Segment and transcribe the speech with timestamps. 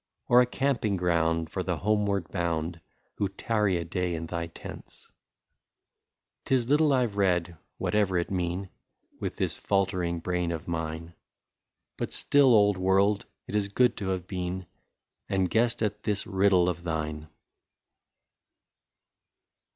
[0.27, 2.81] Or a camping ground for the homeward bound.
[3.17, 5.11] Who tarry a day in thy tents—
[6.45, 8.69] *T is little I Ve read— whatever it mean—
[9.21, 11.13] With this faltering brain of mine;
[11.97, 14.65] But still, old world, it is good to have been.
[15.29, 17.27] And guessed at this riddle of thine.